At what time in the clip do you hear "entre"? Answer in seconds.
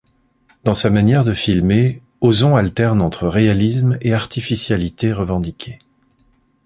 3.03-3.27